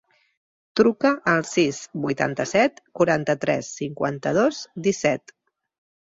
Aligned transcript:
Truca 0.79 1.09
al 1.33 1.43
sis, 1.49 1.81
vuitanta-set, 2.05 2.81
quaranta-tres, 2.99 3.69
cinquanta-dos, 3.81 4.63
disset. 4.89 5.35